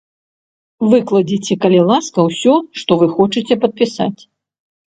[0.93, 4.19] Выкладзіце калі ласка ўсё, што вы хочаце падпісаць.